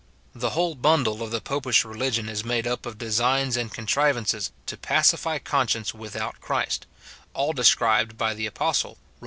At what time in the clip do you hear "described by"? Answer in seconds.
7.53-8.33